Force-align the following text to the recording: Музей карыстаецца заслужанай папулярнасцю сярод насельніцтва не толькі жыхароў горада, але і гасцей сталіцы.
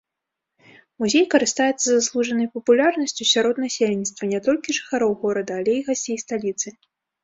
Музей 1.03 1.25
карыстаецца 1.33 1.87
заслужанай 1.91 2.49
папулярнасцю 2.57 3.23
сярод 3.35 3.55
насельніцтва 3.67 4.23
не 4.35 4.39
толькі 4.51 4.77
жыхароў 4.83 5.11
горада, 5.25 5.51
але 5.63 5.71
і 5.81 5.89
гасцей 5.89 6.23
сталіцы. 6.29 6.79